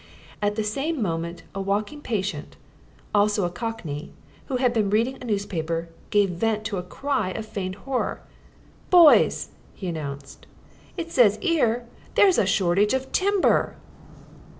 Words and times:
At 0.41 0.55
the 0.55 0.63
same 0.63 0.99
moment 0.99 1.43
a 1.53 1.61
walking 1.61 2.01
patient, 2.01 2.57
also 3.13 3.45
a 3.45 3.51
cockney, 3.51 4.13
who 4.47 4.55
had 4.55 4.73
been 4.73 4.89
reading 4.89 5.19
a 5.21 5.25
newspaper, 5.25 5.89
gave 6.09 6.31
vent 6.31 6.63
to 6.63 6.79
a 6.79 6.81
cry 6.81 7.29
of 7.33 7.45
feigned 7.45 7.75
horror. 7.85 8.19
"Boys!" 8.89 9.49
he 9.75 9.85
announced, 9.85 10.47
"it 10.97 11.11
says 11.11 11.37
'ere 11.43 11.85
there's 12.15 12.39
a 12.39 12.47
shortage 12.47 12.95
of 12.95 13.11
timber!" 13.11 13.75